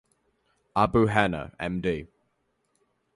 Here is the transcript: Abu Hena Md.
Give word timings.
Abu 0.75 1.05
Hena 1.05 1.51
Md. 1.59 2.07